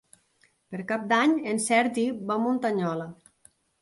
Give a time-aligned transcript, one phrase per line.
[0.75, 3.07] Per Cap d'Any en Sergi va a Muntanyola.